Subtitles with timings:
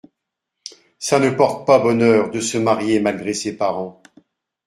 [0.97, 4.01] Ça ne porte pas bonheur de se marier malgré ses parents.